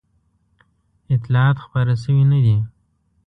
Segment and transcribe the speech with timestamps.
[1.15, 2.57] اطلاعات خپاره شوي نه دي.